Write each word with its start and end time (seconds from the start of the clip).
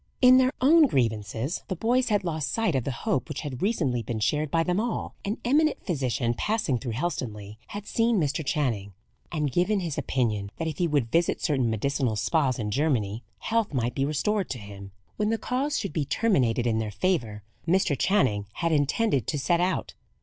In 0.19 0.37
their 0.39 0.51
own 0.61 0.87
grievances 0.87 1.61
the 1.67 1.75
boys 1.75 2.09
had 2.09 2.23
lost 2.23 2.51
sight 2.51 2.73
of 2.73 2.85
the 2.85 2.91
hope 3.05 3.29
which 3.29 3.41
had 3.41 3.61
recently 3.61 4.01
been 4.01 4.19
shared 4.19 4.49
by 4.49 4.63
them 4.63 4.79
all. 4.79 5.13
An 5.23 5.37
eminent 5.45 5.85
physician, 5.85 6.33
passing 6.33 6.79
through 6.79 6.93
Helstonleigh, 6.93 7.57
had 7.67 7.85
seen 7.85 8.19
Mr. 8.19 8.43
Channing, 8.43 8.93
and 9.31 9.51
given 9.51 9.79
his 9.81 9.99
opinion 9.99 10.49
that 10.57 10.67
if 10.67 10.79
he 10.79 10.87
would 10.87 11.11
visit 11.11 11.39
certain 11.39 11.69
medicinal 11.69 12.15
spas 12.15 12.57
in 12.57 12.71
Germany, 12.71 13.21
health 13.41 13.75
might 13.75 13.93
be 13.93 14.03
restored 14.03 14.49
to 14.49 14.57
him. 14.57 14.89
When 15.17 15.29
the 15.29 15.37
cause 15.37 15.77
should 15.77 15.93
be 15.93 16.05
terminated 16.05 16.65
in 16.65 16.79
their 16.79 16.89
favour, 16.89 17.43
Mr. 17.67 17.95
Channing 17.95 18.47
had 18.53 18.71
intended 18.71 19.27
to 19.27 19.37
set 19.37 19.59
out. 19.61 19.93